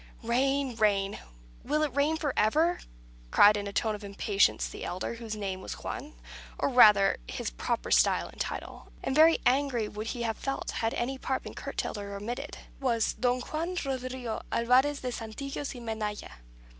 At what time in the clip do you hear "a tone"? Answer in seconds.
3.67-3.93